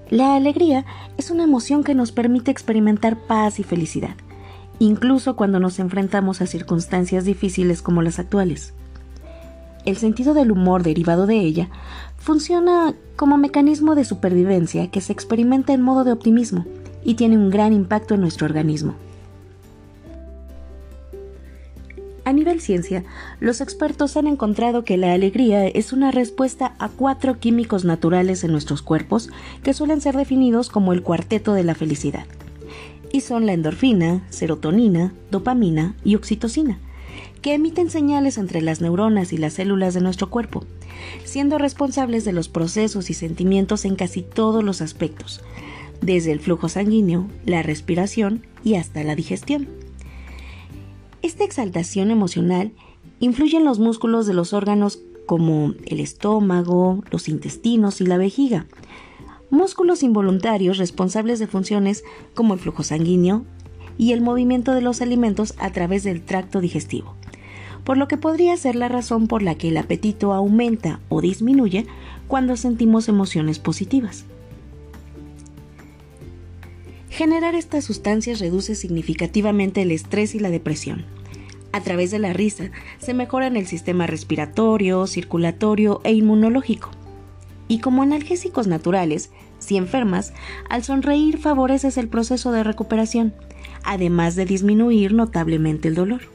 La 0.09 0.35
alegría 0.35 0.85
es 1.17 1.31
una 1.31 1.43
emoción 1.43 1.83
que 1.83 1.95
nos 1.95 2.13
permite 2.13 2.51
experimentar 2.51 3.17
paz 3.27 3.59
y 3.59 3.63
felicidad 3.63 4.15
incluso 4.79 5.35
cuando 5.35 5.59
nos 5.59 5.79
enfrentamos 5.79 6.41
a 6.41 6.47
circunstancias 6.47 7.25
difíciles 7.25 7.81
como 7.81 8.01
las 8.01 8.19
actuales. 8.19 8.73
El 9.85 9.97
sentido 9.97 10.33
del 10.33 10.51
humor 10.51 10.81
derivado 10.81 11.27
de 11.27 11.39
ella 11.39 11.69
funciona 12.17 12.95
como 13.15 13.37
mecanismo 13.37 13.93
de 13.93 14.03
supervivencia 14.03 14.89
que 14.89 14.99
se 14.99 15.13
experimenta 15.13 15.73
en 15.73 15.81
modo 15.81 16.03
de 16.03 16.11
optimismo 16.11 16.65
y 17.03 17.13
tiene 17.13 17.37
un 17.37 17.51
gran 17.51 17.71
impacto 17.71 18.15
en 18.15 18.21
nuestro 18.21 18.47
organismo. 18.47 18.95
A 22.25 22.33
nivel 22.33 22.59
ciencia, 22.59 23.03
los 23.39 23.61
expertos 23.61 24.17
han 24.17 24.25
encontrado 24.25 24.83
que 24.83 24.97
la 24.97 25.13
alegría 25.13 25.67
es 25.67 25.93
una 25.93 26.09
respuesta 26.09 26.73
a 26.79 26.89
cuatro 26.89 27.39
químicos 27.39 27.85
naturales 27.85 28.43
en 28.43 28.51
nuestros 28.51 28.81
cuerpos 28.81 29.29
que 29.61 29.75
suelen 29.75 30.01
ser 30.01 30.17
definidos 30.17 30.69
como 30.69 30.91
el 30.91 31.03
cuarteto 31.03 31.53
de 31.53 31.63
la 31.63 31.75
felicidad. 31.75 32.25
Y 33.11 33.21
son 33.21 33.45
la 33.45 33.53
endorfina, 33.53 34.23
serotonina, 34.31 35.13
dopamina 35.29 35.95
y 36.03 36.15
oxitocina, 36.15 36.79
que 37.45 37.53
emiten 37.53 37.91
señales 37.91 38.39
entre 38.39 38.59
las 38.63 38.81
neuronas 38.81 39.31
y 39.31 39.37
las 39.37 39.53
células 39.53 39.93
de 39.93 40.01
nuestro 40.01 40.31
cuerpo, 40.31 40.63
siendo 41.25 41.59
responsables 41.59 42.25
de 42.25 42.33
los 42.33 42.49
procesos 42.49 43.11
y 43.11 43.13
sentimientos 43.13 43.85
en 43.85 43.95
casi 43.95 44.23
todos 44.23 44.63
los 44.63 44.81
aspectos, 44.81 45.43
desde 46.01 46.31
el 46.31 46.39
flujo 46.39 46.69
sanguíneo, 46.69 47.27
la 47.45 47.61
respiración 47.61 48.47
y 48.63 48.73
hasta 48.73 49.03
la 49.03 49.15
digestión. 49.15 49.67
Esta 51.21 51.43
exaltación 51.43 52.09
emocional 52.09 52.71
influye 53.19 53.57
en 53.57 53.65
los 53.65 53.77
músculos 53.77 54.25
de 54.25 54.33
los 54.33 54.51
órganos 54.51 54.99
como 55.27 55.75
el 55.85 55.99
estómago, 55.99 57.03
los 57.11 57.29
intestinos 57.29 58.01
y 58.01 58.07
la 58.07 58.17
vejiga. 58.17 58.65
Músculos 59.51 60.01
involuntarios 60.01 60.79
responsables 60.79 61.37
de 61.37 61.45
funciones 61.45 62.03
como 62.33 62.55
el 62.55 62.59
flujo 62.59 62.81
sanguíneo 62.81 63.45
y 63.99 64.13
el 64.13 64.21
movimiento 64.21 64.73
de 64.73 64.81
los 64.81 65.01
alimentos 65.01 65.53
a 65.59 65.71
través 65.71 66.03
del 66.03 66.23
tracto 66.23 66.59
digestivo, 66.59 67.15
por 67.85 67.97
lo 67.97 68.09
que 68.09 68.17
podría 68.17 68.57
ser 68.57 68.75
la 68.75 68.89
razón 68.89 69.27
por 69.27 69.41
la 69.41 69.55
que 69.55 69.69
el 69.69 69.77
apetito 69.77 70.33
aumenta 70.33 70.99
o 71.07 71.21
disminuye 71.21 71.85
cuando 72.27 72.57
sentimos 72.57 73.07
emociones 73.07 73.59
positivas. 73.59 74.25
Generar 77.09 77.55
estas 77.55 77.85
sustancias 77.85 78.39
reduce 78.39 78.75
significativamente 78.75 79.83
el 79.83 79.91
estrés 79.91 80.35
y 80.35 80.39
la 80.39 80.49
depresión. 80.49 81.05
A 81.71 81.79
través 81.81 82.11
de 82.11 82.19
la 82.19 82.33
risa 82.33 82.71
se 82.99 83.13
mejoran 83.13 83.55
el 83.55 83.67
sistema 83.67 84.07
respiratorio, 84.07 85.07
circulatorio 85.07 86.01
e 86.03 86.11
inmunológico. 86.11 86.89
Y 87.67 87.79
como 87.79 88.03
analgésicos 88.03 88.67
naturales, 88.67 89.31
si 89.59 89.77
enfermas, 89.77 90.33
al 90.69 90.83
sonreír 90.83 91.37
favoreces 91.37 91.97
el 91.97 92.09
proceso 92.09 92.51
de 92.51 92.63
recuperación, 92.63 93.33
además 93.83 94.35
de 94.35 94.45
disminuir 94.45 95.13
notablemente 95.13 95.87
el 95.87 95.95
dolor. 95.95 96.34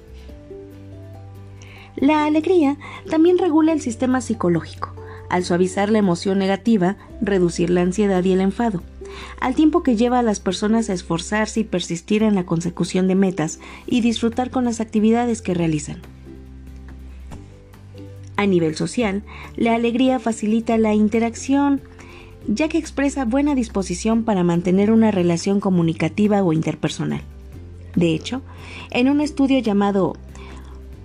La 1.96 2.24
alegría 2.24 2.76
también 3.08 3.38
regula 3.38 3.72
el 3.72 3.80
sistema 3.80 4.20
psicológico, 4.20 4.94
al 5.28 5.44
suavizar 5.44 5.90
la 5.90 5.98
emoción 5.98 6.38
negativa, 6.38 6.96
reducir 7.20 7.70
la 7.70 7.82
ansiedad 7.82 8.24
y 8.24 8.32
el 8.32 8.40
enfado 8.40 8.82
al 9.40 9.54
tiempo 9.54 9.82
que 9.82 9.96
lleva 9.96 10.18
a 10.18 10.22
las 10.22 10.40
personas 10.40 10.90
a 10.90 10.92
esforzarse 10.92 11.60
y 11.60 11.64
persistir 11.64 12.22
en 12.22 12.34
la 12.34 12.44
consecución 12.44 13.08
de 13.08 13.14
metas 13.14 13.60
y 13.86 14.00
disfrutar 14.00 14.50
con 14.50 14.64
las 14.64 14.80
actividades 14.80 15.42
que 15.42 15.54
realizan. 15.54 16.00
A 18.36 18.46
nivel 18.46 18.74
social, 18.74 19.22
la 19.56 19.74
alegría 19.74 20.18
facilita 20.18 20.78
la 20.78 20.94
interacción, 20.94 21.82
ya 22.46 22.68
que 22.68 22.78
expresa 22.78 23.26
buena 23.26 23.54
disposición 23.54 24.24
para 24.24 24.44
mantener 24.44 24.90
una 24.90 25.10
relación 25.10 25.60
comunicativa 25.60 26.42
o 26.42 26.52
interpersonal. 26.52 27.22
De 27.94 28.14
hecho, 28.14 28.40
en 28.90 29.10
un 29.10 29.20
estudio 29.20 29.58
llamado 29.58 30.16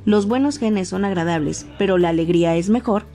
Los 0.06 0.28
buenos 0.28 0.60
genes 0.60 0.90
son 0.90 1.04
agradables, 1.04 1.66
pero 1.78 1.98
la 1.98 2.10
alegría 2.10 2.56
es 2.56 2.70
mejor, 2.70 3.06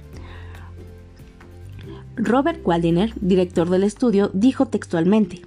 Robert 2.16 2.60
Waldiner, 2.64 3.12
director 3.20 3.70
del 3.70 3.82
estudio, 3.82 4.30
dijo 4.34 4.66
textualmente, 4.66 5.42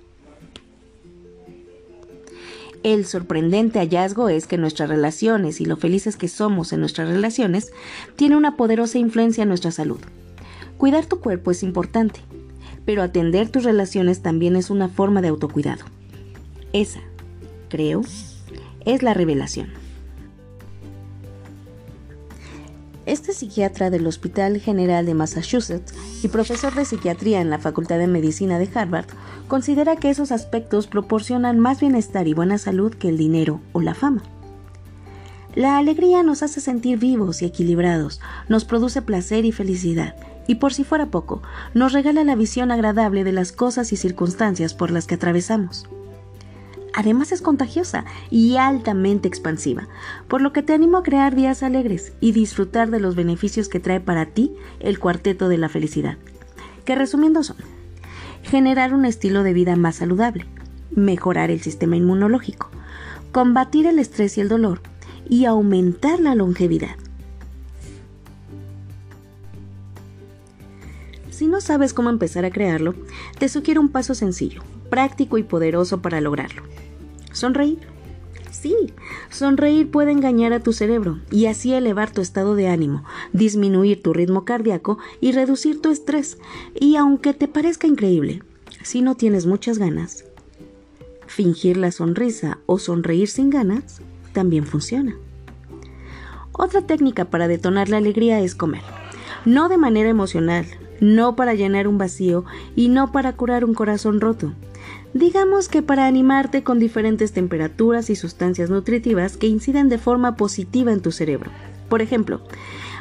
el 2.82 3.06
sorprendente 3.06 3.80
hallazgo 3.80 4.28
es 4.28 4.48
que 4.48 4.58
nuestras 4.58 4.90
relaciones 4.90 5.62
y 5.62 5.66
lo 5.66 5.78
felices 5.78 6.18
que 6.18 6.28
somos 6.28 6.74
en 6.74 6.80
nuestras 6.80 7.08
relaciones 7.08 7.72
tiene 8.16 8.36
una 8.36 8.58
poderosa 8.58 8.98
influencia 8.98 9.44
en 9.44 9.50
nuestra 9.50 9.72
salud. 9.72 10.00
Cuidar 10.78 11.06
tu 11.06 11.20
cuerpo 11.20 11.52
es 11.52 11.64
importante, 11.64 12.20
pero 12.86 13.04
atender 13.04 13.50
tus 13.50 13.64
relaciones 13.64 14.22
también 14.22 14.56
es 14.56 14.70
una 14.70 14.90
forma 14.90 15.22
de 15.22 15.30
autocuidado. 15.30 15.86
Esa, 16.74 17.00
creo, 17.70 18.02
es 18.86 19.04
la 19.04 19.14
revelación. 19.14 19.83
Este 23.06 23.34
psiquiatra 23.34 23.90
del 23.90 24.08
Hospital 24.08 24.62
General 24.62 25.06
de 25.06 25.14
Massachusetts 25.14 25.94
y 26.24 26.30
profesor 26.30 26.74
de 26.74 26.86
psiquiatría 26.86 27.42
en 27.42 27.50
la 27.50 27.60
Facultad 27.60 27.98
de 27.98 28.08
Medicina 28.08 28.60
de 28.60 28.70
Harvard 28.74 29.08
considera 29.50 29.98
que 29.98 30.10
esos 30.10 30.32
aspectos 30.32 30.88
proporcionan 30.88 31.60
más 31.60 31.82
bienestar 31.82 32.30
y 32.30 32.34
buena 32.34 32.58
salud 32.58 32.94
que 32.94 33.10
el 33.10 33.18
dinero 33.18 33.60
o 33.74 33.82
la 33.82 33.94
fama. 33.94 34.24
La 35.54 35.78
alegría 35.78 36.24
nos 36.24 36.44
hace 36.44 36.62
sentir 36.62 36.98
vivos 36.98 37.42
y 37.42 37.46
equilibrados, 37.46 38.22
nos 38.48 38.64
produce 38.64 39.02
placer 39.02 39.44
y 39.44 39.52
felicidad, 39.52 40.16
y 40.48 40.56
por 40.56 40.74
si 40.74 40.86
fuera 40.86 41.08
poco, 41.08 41.44
nos 41.74 41.92
regala 41.92 42.24
la 42.24 42.36
visión 42.36 42.72
agradable 42.72 43.26
de 43.26 43.34
las 43.34 43.52
cosas 43.52 43.92
y 43.92 43.98
circunstancias 43.98 44.74
por 44.74 44.92
las 44.92 45.08
que 45.08 45.16
atravesamos. 45.16 45.86
Además 46.94 47.32
es 47.32 47.42
contagiosa 47.42 48.06
y 48.30 48.58
altamente 48.58 49.28
expansiva, 49.28 49.88
por 50.28 50.42
lo 50.42 50.54
que 50.54 50.62
te 50.62 50.74
animo 50.74 50.98
a 50.98 51.04
crear 51.04 51.36
días 51.36 51.64
alegres 51.64 52.14
y 52.20 52.32
disfrutar 52.32 52.92
de 52.92 53.00
los 53.00 53.16
beneficios 53.16 53.68
que 53.68 53.80
trae 53.80 54.00
para 54.00 54.28
ti 54.28 54.54
el 54.80 55.00
cuarteto 55.00 55.50
de 55.50 55.58
la 55.58 55.70
felicidad, 55.70 56.18
que 56.86 56.96
resumiendo 56.96 57.44
son 57.44 57.58
generar 58.44 58.94
un 58.94 59.06
estilo 59.06 59.42
de 59.44 59.54
vida 59.54 59.76
más 59.76 59.96
saludable, 59.96 60.46
mejorar 60.92 61.50
el 61.50 61.62
sistema 61.62 61.96
inmunológico, 61.96 62.70
combatir 63.32 63.88
el 63.88 64.00
estrés 64.00 64.38
y 64.38 64.42
el 64.42 64.50
dolor 64.50 64.82
y 65.28 65.46
aumentar 65.46 66.20
la 66.20 66.36
longevidad. 66.36 66.96
Si 71.34 71.48
no 71.48 71.62
sabes 71.62 71.96
cómo 71.96 72.12
empezar 72.12 72.46
a 72.46 72.52
crearlo, 72.52 72.94
te 73.40 73.50
sugiero 73.50 73.82
un 73.82 73.90
paso 73.90 74.14
sencillo, 74.14 74.62
práctico 74.92 75.40
y 75.40 75.44
poderoso 75.44 76.00
para 76.00 76.22
lograrlo. 76.22 76.62
Sonreír. 77.32 77.80
Sí, 78.52 78.76
sonreír 79.32 79.90
puede 79.90 80.12
engañar 80.12 80.54
a 80.54 80.60
tu 80.60 80.74
cerebro 80.74 81.22
y 81.32 81.48
así 81.48 81.74
elevar 81.74 82.12
tu 82.12 82.22
estado 82.22 82.54
de 82.54 82.68
ánimo, 82.68 83.04
disminuir 83.34 84.04
tu 84.04 84.14
ritmo 84.14 84.46
cardíaco 84.46 85.00
y 85.22 85.32
reducir 85.32 85.82
tu 85.82 85.90
estrés. 85.90 86.38
Y 86.80 86.98
aunque 86.98 87.34
te 87.34 87.48
parezca 87.48 87.88
increíble, 87.88 88.44
si 88.84 89.02
no 89.02 89.16
tienes 89.16 89.48
muchas 89.48 89.80
ganas, 89.80 90.26
fingir 91.26 91.78
la 91.78 91.92
sonrisa 91.92 92.60
o 92.68 92.78
sonreír 92.78 93.28
sin 93.28 93.50
ganas 93.50 94.02
también 94.34 94.68
funciona. 94.68 95.16
Otra 96.52 96.84
técnica 96.84 97.26
para 97.26 97.48
detonar 97.48 97.90
la 97.90 97.98
alegría 97.98 98.40
es 98.40 98.54
comer. 98.54 98.84
No 99.46 99.68
de 99.68 99.78
manera 99.78 100.10
emocional, 100.10 100.68
no 101.00 101.36
para 101.36 101.54
llenar 101.54 101.88
un 101.88 101.98
vacío 101.98 102.46
y 102.76 102.90
no 102.90 103.12
para 103.12 103.34
curar 103.34 103.66
un 103.66 103.74
corazón 103.74 104.22
roto. 104.22 104.54
Digamos 105.14 105.70
que 105.70 105.84
para 105.84 106.08
animarte 106.08 106.64
con 106.64 106.80
diferentes 106.80 107.34
temperaturas 107.34 108.10
y 108.10 108.16
sustancias 108.16 108.70
nutritivas 108.70 109.38
que 109.38 109.48
inciden 109.48 109.88
de 109.88 110.00
forma 110.00 110.36
positiva 110.36 110.92
en 110.92 111.02
tu 111.02 111.12
cerebro. 111.12 111.52
Por 111.88 112.02
ejemplo, 112.02 112.42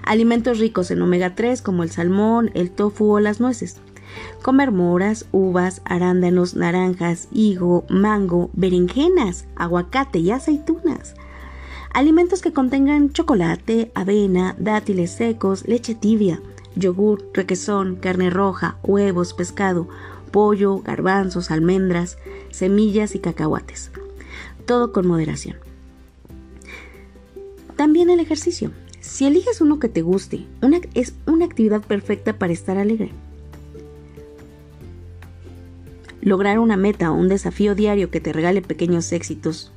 alimentos 0.05 0.59
ricos 0.59 0.91
en 0.91 1.01
omega 1.01 1.35
3 1.35 1.63
como 1.63 1.83
el 1.83 1.91
salmón, 1.91 2.51
el 2.55 2.71
tofu 2.71 3.13
o 3.13 3.21
las 3.21 3.41
nueces. 3.41 3.81
Comer 4.43 4.73
moras, 4.73 5.27
uvas, 5.33 5.81
arándanos, 5.87 6.55
naranjas, 6.55 7.29
higo, 7.33 7.87
mango, 7.89 8.51
berenjenas, 8.53 9.47
aguacate 9.57 10.19
y 10.19 10.33
aceitunas. 10.33 11.15
Alimentos 11.95 12.43
que 12.43 12.53
contengan 12.53 13.11
chocolate, 13.13 13.91
avena, 13.95 14.55
dátiles 14.59 15.13
secos, 15.13 15.67
leche 15.67 15.95
tibia, 15.95 16.41
yogur, 16.77 17.29
requesón, 17.33 17.97
carne 17.97 18.31
roja, 18.31 18.79
huevos, 18.83 19.35
pescado, 19.35 19.89
pollo, 20.31 20.81
garbanzos, 20.81 21.51
almendras, 21.51 22.19
semillas 22.51 23.15
y 23.15 23.19
cacahuates. 23.19 23.91
Todo 24.67 24.93
con 24.93 25.07
moderación. 25.07 25.57
También 27.77 28.11
el 28.11 28.21
ejercicio. 28.21 28.71
Si 29.01 29.27
eliges 29.27 29.61
uno 29.61 29.81
que 29.81 29.89
te 29.89 30.03
guste, 30.03 30.47
es 30.95 31.15
una 31.27 31.45
actividad 31.45 31.83
perfecta 31.83 32.39
para 32.39 32.53
estar 32.53 32.79
alegre. 32.79 33.11
Lograr 36.21 36.61
una 36.61 36.77
meta 36.77 37.11
o 37.11 37.15
un 37.15 37.29
desafío 37.29 37.75
diario 37.75 38.11
que 38.11 38.21
te 38.21 38.33
regale 38.33 38.63
pequeños 38.63 39.11
éxitos, 39.11 39.73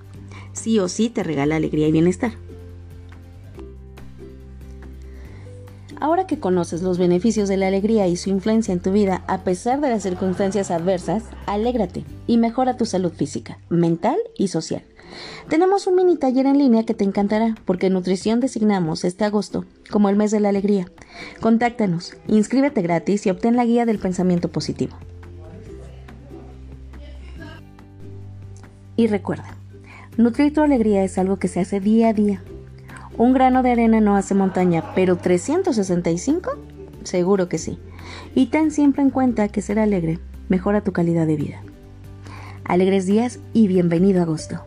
sí 0.53 0.77
o 0.77 0.87
sí 0.87 1.09
te 1.09 1.23
regala 1.23 1.55
alegría 1.55 1.87
y 1.87 1.91
bienestar. 1.91 2.33
Ahora 6.05 6.27
que 6.27 6.37
conoces 6.37 6.83
los 6.83 6.99
beneficios 6.99 7.49
de 7.49 7.57
la 7.57 7.65
alegría 7.65 8.07
y 8.07 8.15
su 8.15 8.29
influencia 8.29 8.71
en 8.71 8.79
tu 8.79 8.91
vida 8.91 9.23
a 9.25 9.39
pesar 9.39 9.81
de 9.81 9.89
las 9.89 10.03
circunstancias 10.03 10.69
adversas, 10.69 11.23
alégrate 11.47 12.05
y 12.27 12.37
mejora 12.37 12.77
tu 12.77 12.85
salud 12.85 13.11
física, 13.11 13.57
mental 13.69 14.15
y 14.37 14.49
social. 14.49 14.83
Tenemos 15.49 15.87
un 15.87 15.95
mini 15.95 16.15
taller 16.15 16.45
en 16.45 16.59
línea 16.59 16.83
que 16.83 16.93
te 16.93 17.05
encantará 17.05 17.55
porque 17.65 17.89
Nutrición 17.89 18.39
designamos 18.39 19.03
este 19.03 19.25
agosto 19.25 19.65
como 19.89 20.07
el 20.09 20.15
mes 20.15 20.29
de 20.29 20.41
la 20.41 20.49
alegría. 20.49 20.91
Contáctanos, 21.41 22.15
inscríbete 22.27 22.83
gratis 22.83 23.25
y 23.25 23.31
obtén 23.31 23.55
la 23.55 23.65
guía 23.65 23.87
del 23.87 23.97
pensamiento 23.97 24.49
positivo. 24.49 24.95
Y 28.95 29.07
recuerda, 29.07 29.57
nutrir 30.17 30.53
tu 30.53 30.61
alegría 30.61 31.03
es 31.03 31.17
algo 31.17 31.39
que 31.39 31.47
se 31.47 31.61
hace 31.61 31.79
día 31.79 32.09
a 32.09 32.13
día 32.13 32.43
Un 33.17 33.33
grano 33.33 33.63
de 33.63 33.71
arena 33.71 34.01
no 34.01 34.17
hace 34.17 34.35
montaña, 34.35 34.83
pero 34.93 35.15
365, 35.15 36.51
seguro 37.03 37.47
que 37.47 37.57
sí. 37.57 37.79
Y 38.33 38.47
ten 38.47 38.71
siempre 38.71 39.03
en 39.03 39.09
cuenta 39.09 39.47
que 39.47 39.61
ser 39.61 39.79
alegre 39.79 40.19
mejora 40.49 40.81
tu 40.81 40.91
calidad 40.91 41.25
de 41.25 41.37
vida. 41.37 41.61
Alegres 42.65 43.05
días 43.05 43.39
y 43.53 43.67
bienvenido 43.67 44.19
a 44.19 44.23
agosto. 44.23 44.61